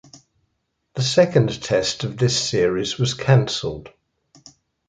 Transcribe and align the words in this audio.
The 0.95 1.03
second 1.03 1.61
test 1.61 2.03
of 2.03 2.17
this 2.17 2.35
series 2.49 2.97
was 2.97 3.13
cancelled. 3.13 3.93